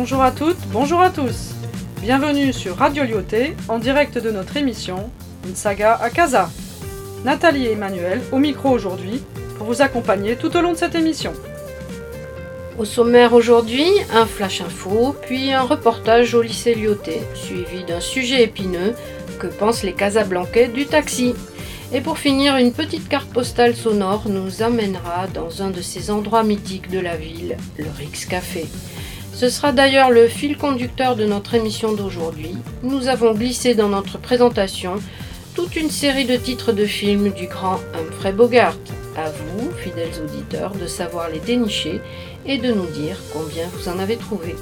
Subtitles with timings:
[0.00, 1.50] Bonjour à toutes, bonjour à tous.
[2.00, 5.10] Bienvenue sur Radio Lyoté, en direct de notre émission
[5.46, 6.48] Une saga à Casa.
[7.22, 9.20] Nathalie et Emmanuel au micro aujourd'hui
[9.58, 11.34] pour vous accompagner tout au long de cette émission.
[12.78, 18.44] Au sommaire aujourd'hui, un flash info, puis un reportage au lycée Lyoté, suivi d'un sujet
[18.44, 18.94] épineux,
[19.38, 21.34] que pensent les Casablancais du taxi.
[21.92, 26.42] Et pour finir, une petite carte postale sonore nous amènera dans un de ces endroits
[26.42, 28.66] mythiques de la ville, le Rix Café.
[29.40, 32.58] Ce sera d'ailleurs le fil conducteur de notre émission d'aujourd'hui.
[32.82, 34.96] Nous avons glissé dans notre présentation
[35.54, 38.76] toute une série de titres de films du grand Humphrey Bogart.
[39.16, 42.02] À vous, fidèles auditeurs, de savoir les dénicher
[42.44, 44.56] et de nous dire combien vous en avez trouvé.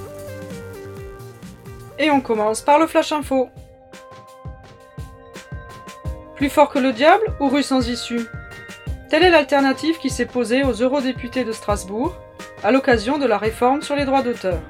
[1.99, 3.49] Et on commence par le Flash Info.
[6.37, 8.29] Plus fort que le diable ou rue sans issue?
[9.11, 12.15] Telle est l'alternative qui s'est posée aux eurodéputés de Strasbourg
[12.63, 14.61] à l'occasion de la réforme sur les droits d'auteur.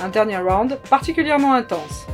[0.00, 2.06] Un dernier round particulièrement intense.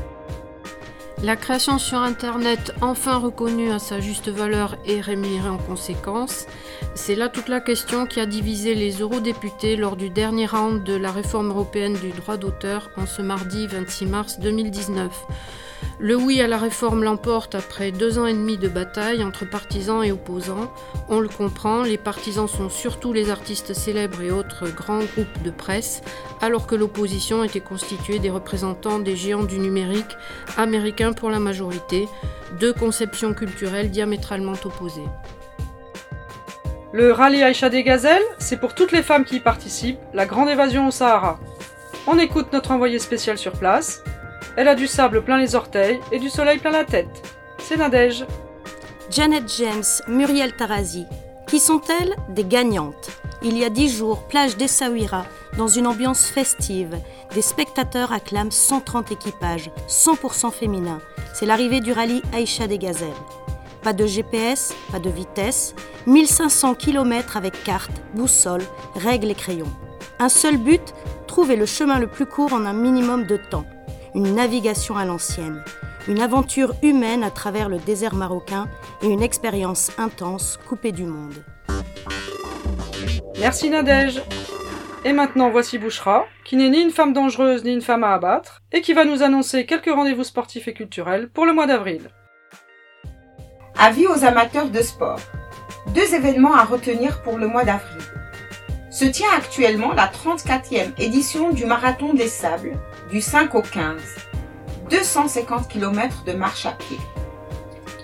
[1.25, 6.47] La création sur Internet, enfin reconnue à sa juste valeur et rémunérée en conséquence,
[6.95, 10.95] c'est là toute la question qui a divisé les eurodéputés lors du dernier round de
[10.95, 15.11] la réforme européenne du droit d'auteur en ce mardi 26 mars 2019.
[16.01, 20.05] Le oui à la réforme l'emporte après deux ans et demi de bataille entre partisans
[20.05, 20.73] et opposants.
[21.09, 25.51] On le comprend, les partisans sont surtout les artistes célèbres et autres grands groupes de
[25.51, 26.03] presse,
[26.41, 30.17] alors que l'opposition était constituée des représentants des géants du numérique,
[30.57, 32.09] américains pour la majorité,
[32.61, 35.09] deux conceptions culturelles diamétralement opposées.
[36.93, 40.49] Le rallye Aïcha des Gazelles, c'est pour toutes les femmes qui y participent, la grande
[40.49, 41.39] évasion au Sahara.
[42.07, 44.03] On écoute notre envoyé spécial sur place,
[44.59, 47.23] elle a du sable plein les orteils et du soleil plein la tête.
[47.59, 48.27] C'est Nadège.
[49.09, 51.07] Janet James, Muriel Tarazi.
[51.47, 52.17] Qui sont-elles?
[52.31, 53.09] Des gagnantes.
[53.41, 56.99] Il y a dix jours, plage d'Essaouira, dans une ambiance festive.
[57.37, 61.01] Des spectateurs acclament 130 équipages, 100% féminins.
[61.35, 63.13] C'est l'arrivée du rallye Aïcha des Gazelles.
[63.85, 65.77] Pas de GPS, pas de vitesse,
[66.07, 68.65] 1500 km avec carte, boussole,
[68.97, 69.73] règles et crayons.
[70.19, 70.83] Un seul but,
[71.29, 73.65] trouver le chemin le plus court en un minimum de temps
[74.19, 75.63] une navigation à l'ancienne,
[76.09, 78.67] une aventure humaine à travers le désert marocain
[79.01, 81.45] et une expérience intense coupée du monde.
[83.39, 84.21] Merci Nadège.
[85.05, 88.61] Et maintenant voici Bouchra, qui n'est ni une femme dangereuse ni une femme à abattre,
[88.73, 92.11] et qui va nous annoncer quelques rendez-vous sportifs et culturels pour le mois d'avril.
[93.79, 95.21] Avis aux amateurs de sport.
[95.95, 98.03] Deux événements à retenir pour le mois d'avril.
[98.91, 102.79] Se tient actuellement la 34e édition du Marathon des Sables,
[103.11, 104.01] du 5 au 15.
[104.89, 106.97] 250 km de marche à pied.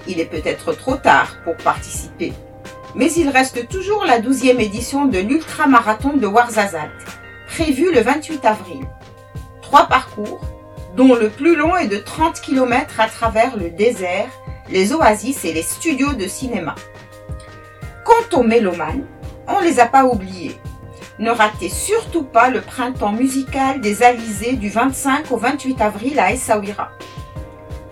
[0.06, 2.34] Il est peut-être trop tard pour participer,
[2.94, 6.90] mais il reste toujours la 12e édition de l'ultramarathon de Ouarzazate,
[7.46, 8.86] prévue le 28 avril.
[9.62, 10.42] Trois parcours,
[10.96, 14.28] dont le plus long est de 30 km à travers le désert,
[14.68, 16.74] les oasis et les studios de cinéma.
[18.04, 19.06] Quant aux mélomanes,
[19.48, 20.58] on ne les a pas oubliés.
[21.20, 26.32] Ne ratez surtout pas le printemps musical des Alizés du 25 au 28 avril à
[26.32, 26.90] Essaouira.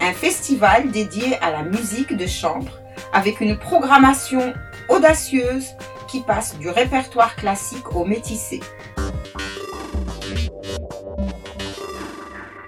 [0.00, 2.80] Un festival dédié à la musique de chambre
[3.12, 4.52] avec une programmation
[4.88, 5.68] audacieuse
[6.08, 8.58] qui passe du répertoire classique au métissé.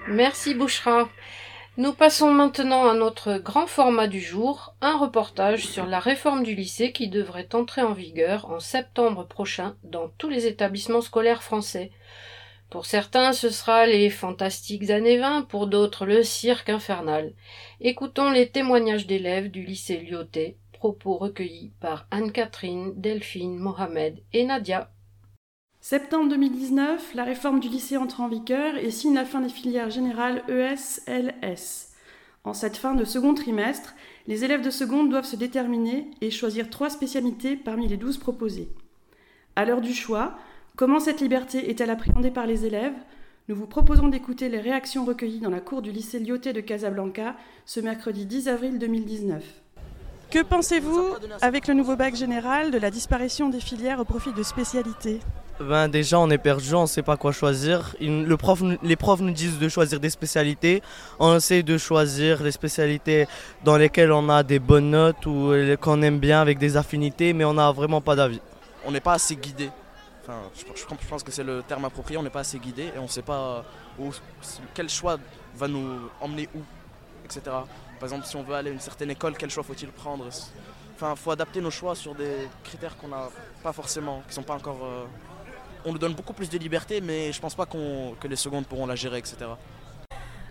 [0.07, 1.09] Merci Bouchra.
[1.77, 6.55] Nous passons maintenant à notre grand format du jour, un reportage sur la réforme du
[6.55, 11.91] lycée qui devrait entrer en vigueur en septembre prochain dans tous les établissements scolaires français.
[12.69, 17.33] Pour certains, ce sera les fantastiques années 20, pour d'autres le cirque infernal.
[17.81, 24.94] Écoutons les témoignages d'élèves du lycée Lyoté, propos recueillis par Anne-Catherine, Delphine, Mohamed et Nadia.
[25.87, 29.91] Septembre 2019, la réforme du lycée entre en vigueur et signe la fin des filières
[29.91, 31.91] générales ES-LS.
[32.43, 33.93] En cette fin de second trimestre,
[34.25, 38.67] les élèves de seconde doivent se déterminer et choisir trois spécialités parmi les douze proposées.
[39.55, 40.35] À l'heure du choix,
[40.75, 42.97] comment cette liberté est-elle appréhendée par les élèves?
[43.47, 47.35] Nous vous proposons d'écouter les réactions recueillies dans la cour du lycée Lyoté de Casablanca
[47.67, 49.64] ce mercredi 10 avril 2019.
[50.35, 54.43] Que pensez-vous, avec le nouveau bac général, de la disparition des filières au profit de
[54.43, 55.21] spécialités
[55.61, 57.95] ben déjà on est perdu, on ne sait pas quoi choisir.
[58.01, 60.83] le prof, les profs nous disent de choisir des spécialités.
[61.19, 63.25] On essaie de choisir les spécialités
[63.63, 67.45] dans lesquelles on a des bonnes notes ou qu'on aime bien avec des affinités, mais
[67.45, 68.41] on n'a vraiment pas d'avis.
[68.85, 69.69] On n'est pas assez guidé.
[70.21, 70.39] Enfin,
[70.75, 73.07] je, pense que c'est le terme approprié, on n'est pas assez guidé et on ne
[73.07, 73.63] sait pas
[73.97, 74.11] où,
[74.73, 75.15] quel choix
[75.55, 76.59] va nous emmener où,
[77.25, 77.41] etc.
[77.99, 80.27] Par exemple, si on veut aller à une certaine école, quel choix faut-il prendre?
[80.95, 83.29] Enfin, faut adapter nos choix sur des critères qu'on n'a
[83.63, 84.79] pas forcément, qui sont pas encore...
[84.83, 85.05] Euh,
[85.83, 88.87] on nous donne beaucoup plus de liberté, mais je pense pas que les secondes pourront
[88.87, 89.37] la gérer, etc.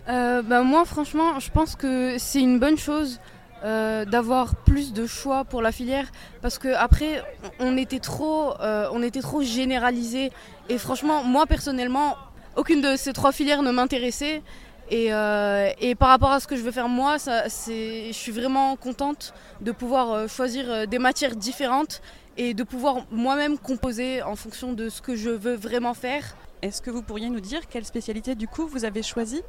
[0.09, 3.21] Euh, bah, moi, franchement, je pense que c'est une bonne chose.
[3.63, 6.09] Euh, d'avoir plus de choix pour la filière
[6.43, 7.25] parce que après
[7.61, 10.33] on était trop on était trop généralisé
[10.69, 12.15] et franchement moi personnellement
[12.57, 14.43] aucune de ces trois filières ne m'intéressait
[14.91, 15.11] et,
[15.81, 19.35] et, par rapport à ce que je veux faire moi ça, je suis vraiment contente
[19.61, 22.03] de pouvoir choisir des matières différentes
[22.37, 26.37] et de pouvoir moi-même composer en fonction de ce que je veux vraiment faire.
[26.63, 29.43] Est-ce que vous pourriez nous dire quelle spécialité du coup vous avez choisi?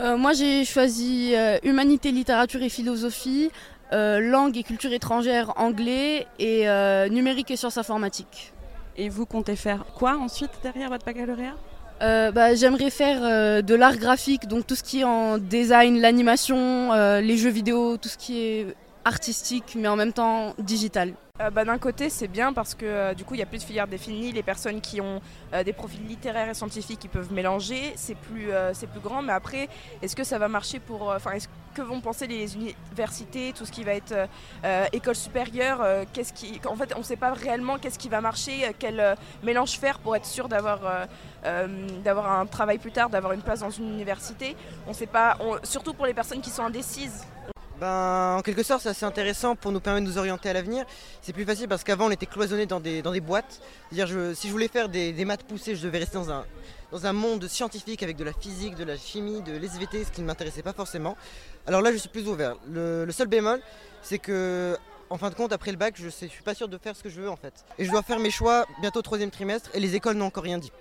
[0.00, 3.50] Euh, Moi j'ai choisi euh, humanité, littérature et philosophie,
[3.92, 6.66] euh, langue et culture étrangère anglais et
[7.10, 8.52] numérique et sciences informatiques.
[8.96, 11.56] Et vous comptez faire quoi ensuite derrière votre baccalauréat?
[12.00, 17.36] Bah, J'aimerais faire de l'art graphique, donc tout ce qui est en design, l'animation, les
[17.36, 18.74] jeux vidéo, tout ce qui est
[19.04, 21.12] artistique mais en même temps digital.
[21.40, 23.58] Euh, bah, d'un côté, c'est bien parce que euh, du coup, il n'y a plus
[23.58, 24.30] de filière définie.
[24.30, 25.20] Les personnes qui ont
[25.52, 27.92] euh, des profils littéraires et scientifiques, ils peuvent mélanger.
[27.96, 28.50] C'est plus,
[28.92, 29.20] plus grand.
[29.20, 29.68] Mais après,
[30.00, 31.12] est-ce que ça va marcher pour.
[31.74, 34.14] Que vont penser les universités, tout ce qui va être
[34.92, 38.74] école supérieure qu'est-ce qui, En fait, on ne sait pas réellement qu'est-ce qui va marcher,
[38.78, 40.80] quel mélange faire pour être sûr d'avoir,
[42.04, 44.56] d'avoir un travail plus tard, d'avoir une place dans une université.
[44.86, 45.36] On sait pas.
[45.62, 47.24] surtout pour les personnes qui sont indécises,
[47.80, 50.84] ben, en quelque sorte, c'est assez intéressant pour nous permettre de nous orienter à l'avenir.
[51.22, 53.60] C'est plus facile parce qu'avant, on était cloisonné dans des, dans des boîtes.
[53.90, 56.44] C'est-à-dire, si je voulais faire des, maths poussées, je devais rester dans un,
[56.92, 60.20] dans un monde scientifique avec de la physique, de la chimie, de l'SVT, ce qui
[60.20, 61.16] ne m'intéressait pas forcément.
[61.66, 62.56] Alors là, je suis plus ouvert.
[62.70, 63.60] Le, seul bémol,
[64.02, 64.76] c'est que,
[65.08, 67.02] en fin de compte, après le bac, je ne suis pas sûr de faire ce
[67.02, 67.64] que je veux en fait.
[67.78, 70.44] Et je dois faire mes choix bientôt au troisième trimestre et les écoles n'ont encore
[70.44, 70.72] rien dit.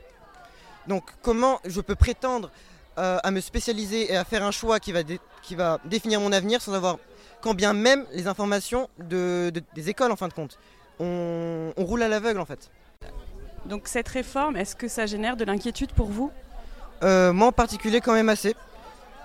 [0.88, 2.52] Donc, comment je peux prétendre
[2.98, 5.00] euh, à me spécialiser et à faire un choix qui va,
[5.42, 6.98] qui va définir mon avenir sans avoir
[7.42, 10.60] quand bien même les informations de, des écoles en fin de compte?
[11.00, 12.70] On, roule à l'aveugle en fait.
[13.66, 16.32] Donc cette réforme, est-ce que ça génère de l'inquiétude pour vous?
[17.04, 18.56] Euh, Moi en particulier quand même assez.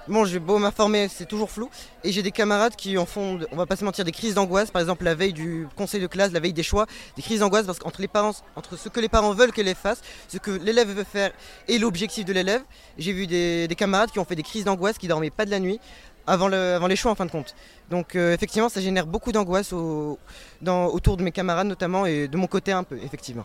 [0.08, 1.68] Bon, j'ai beau m'informer, c'est toujours flou.
[2.02, 4.70] Et j'ai des camarades qui en font, on va pas se mentir, des crises d'angoisse.
[4.70, 7.66] Par exemple, la veille du conseil de classe, la veille des choix, des crises d'angoisse
[7.66, 8.00] parce qu'entre
[8.56, 11.30] entre ce que les parents veulent que l'élève fasse, ce que l'élève veut faire
[11.66, 12.62] et l'objectif de l'élève,
[12.96, 15.60] j'ai vu des, camarades qui ont fait des crises d'angoisse, qui dormaient pas de la
[15.60, 15.78] nuit
[16.26, 17.54] avant, avant les choix en fin de compte.
[17.90, 22.46] Donc euh, effectivement, ça génère beaucoup d'angoisse autour de mes camarades notamment et de mon
[22.46, 23.44] côté un peu, effectivement.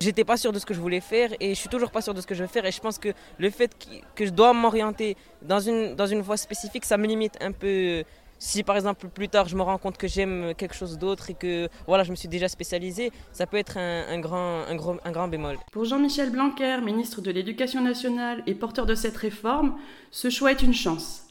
[0.00, 2.14] J'étais pas sûr de ce que je voulais faire et je suis toujours pas sûr
[2.14, 2.64] de ce que je veux faire.
[2.66, 3.70] Et je pense que le fait
[4.14, 8.04] que je dois m'orienter dans une, dans une voie spécifique, ça me limite un peu.
[8.38, 11.34] Si par exemple plus tard je me rends compte que j'aime quelque chose d'autre et
[11.34, 15.12] que voilà je me suis déjà spécialisé, ça peut être un, grand, un, gros, un
[15.12, 15.56] grand bémol.
[15.72, 19.76] Pour Jean-Michel Blanquer, ministre de l'Éducation nationale et porteur de cette réforme,
[20.10, 21.24] ce choix est une chance.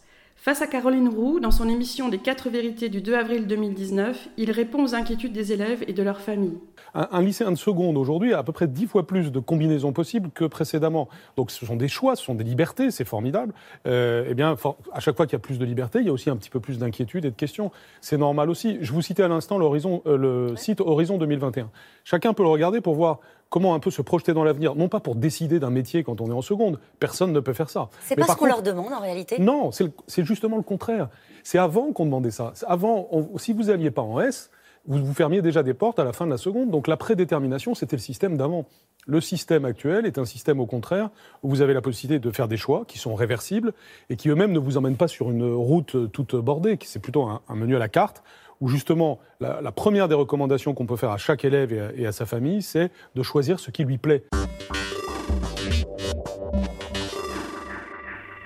[0.44, 4.52] Face à Caroline Roux, dans son émission des 4 vérités du 2 avril 2019, il
[4.52, 6.58] répond aux inquiétudes des élèves et de leurs familles.
[6.94, 10.32] Un, lycéen de seconde aujourd'hui a à peu près 10 fois plus de combinaisons possibles
[10.32, 11.08] que précédemment.
[11.38, 13.54] Donc ce sont des choix, ce sont des libertés, c'est formidable.
[13.88, 14.58] Euh, eh bien,
[14.92, 16.50] à chaque fois qu'il y a plus de liberté, il y a aussi un petit
[16.50, 17.72] peu plus d'inquiétude et de questions.
[18.02, 18.80] C'est normal aussi.
[18.82, 21.70] Je vous citais à l'instant euh, le site Horizon 2021.
[22.04, 23.22] Chacun peut le regarder pour voir
[23.54, 26.28] comment un peu se projeter dans l'avenir, non pas pour décider d'un métier quand on
[26.32, 27.90] est en seconde, personne ne peut faire ça.
[28.02, 31.08] C'est pas ce qu'on leur demande en réalité Non, c'est justement le contraire.
[31.44, 32.54] C'est avant qu'on demandait ça.
[32.66, 33.08] Avant,
[33.38, 34.50] si vous n'alliez pas en S,
[34.88, 36.72] vous vous fermiez déjà des portes à la fin de la seconde.
[36.72, 38.66] Donc la prédétermination, c'était le système d'avant.
[39.06, 41.12] Le système actuel est un système au contraire
[41.44, 43.74] où vous avez la possibilité de faire des choix qui sont réversibles
[44.10, 47.24] et qui eux-mêmes ne vous emmènent pas sur une route toute bordée, qui c'est plutôt
[47.24, 48.24] un, menu à la carte
[48.64, 52.26] où justement la, première des recommandations qu'on peut faire à chaque élève et à, sa
[52.26, 54.24] famille, c'est de choisir ce qui lui plaît.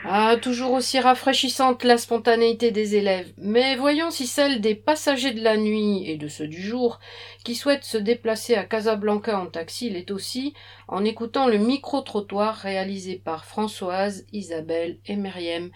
[0.04, 5.44] Ah, toujours aussi rafraîchissante la spontanéité des élèves, mais voyons si celle des passagers de
[5.44, 7.00] la nuit et de ceux du jour
[7.44, 10.56] qui souhaitent se déplacer à Casablanca en taxi l'est aussi
[10.88, 15.70] en écoutant le micro-trottoir réalisé par Françoise, Isabelle et Myriam.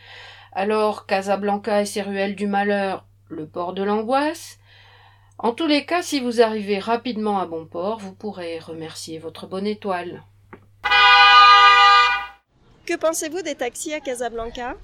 [0.54, 4.60] Alors, Casablanca et ses ruelles du malheur le port de l'angoisse.
[5.38, 9.48] En tous les cas, si vous arrivez rapidement à bon port, vous pourrez remercier votre
[9.48, 10.24] bonne étoile.
[12.86, 14.76] Que pensez-vous des taxis à Casablanca?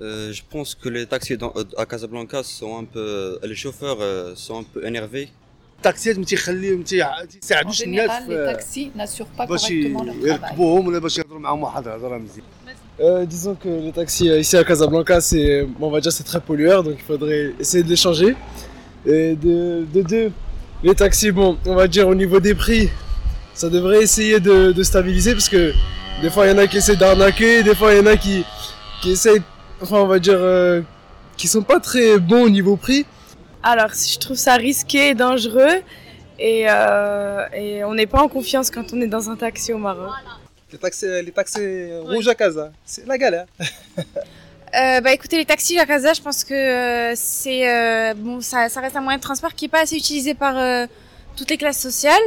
[0.00, 4.34] Euh, Je pense que les taxis euh, à Casablanca sont un peu, les chauffeurs euh,
[4.36, 5.28] sont un peu énervés.
[7.66, 10.56] En général, les taxis n'assurent pas correctement leur travail.
[13.00, 16.40] Euh, disons que le taxi euh, ici à Casablanca, c'est, on va dire, c'est très
[16.40, 18.34] pollueur, donc il faudrait essayer de les changer.
[19.06, 20.32] Et de, deux,
[20.82, 22.88] les taxis, bon, on va dire au niveau des prix,
[23.54, 25.72] ça devrait essayer de, stabiliser parce que
[26.22, 28.16] des fois il y en a qui essaient d'arnaquer, des fois il y en a
[28.16, 28.44] qui,
[29.00, 29.42] qui essayent,
[29.80, 30.82] enfin on va dire, euh,
[31.36, 33.06] qui sont pas très bons au niveau prix.
[33.62, 35.82] Alors, je trouve ça risqué et dangereux
[36.38, 39.78] Et, euh, et on n'est pas en confiance quand on est dans un taxi au
[39.78, 40.10] Maroc.
[40.72, 41.60] Les taxis, les taxis
[42.02, 43.46] rouges à Casa, c'est la galère.
[44.74, 48.68] Euh, bah écoutez, les taxis à Casa, je pense que euh, c'est euh, bon, ça,
[48.68, 50.86] ça, reste un moyen de transport qui est pas assez utilisé par euh,
[51.36, 52.20] toutes les classes sociales.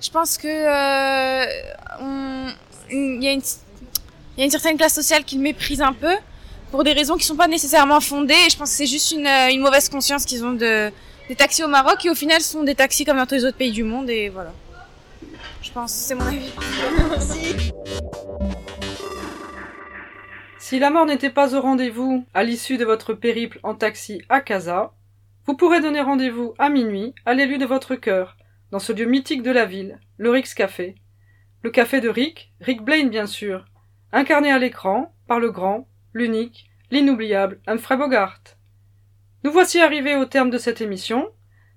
[0.00, 0.46] Je pense que
[2.90, 3.42] il y, a une,
[4.38, 6.14] y a une certaine classe sociale qui le méprise un peu
[6.70, 8.34] pour des raisons qui sont pas nécessairement fondées.
[8.46, 10.90] Et je pense que c'est juste une, une, mauvaise conscience qu'ils ont de
[11.28, 13.56] des taxis au Maroc qui au final sont des taxis comme dans tous les autres
[13.56, 14.52] pays du monde et voilà.
[15.62, 16.52] Je pense, c'est mon avis.
[17.10, 17.72] Merci.
[20.58, 24.40] Si la mort n'était pas au rendez-vous à l'issue de votre périple en taxi à
[24.40, 24.92] Casa,
[25.44, 28.36] vous pourrez donner rendez-vous à minuit à l'élu de votre cœur,
[28.70, 30.94] dans ce lieu mythique de la ville, le Rick's Café.
[31.62, 33.64] Le café de Rick, Rick Blaine bien sûr,
[34.12, 38.40] incarné à l'écran par le grand, l'unique, l'inoubliable Humphrey Bogart.
[39.44, 41.28] Nous voici arrivés au terme de cette émission.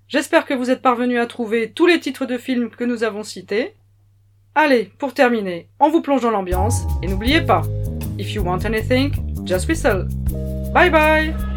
[0.08, 3.24] J'espère que vous êtes parvenus à trouver tous les titres de films que nous avons
[3.24, 3.74] cités.
[4.54, 7.62] Allez, pour terminer, on vous plonge dans l'ambiance et n'oubliez pas,
[8.18, 9.12] If you want anything,
[9.44, 10.06] just whistle.
[10.72, 11.55] Bye bye!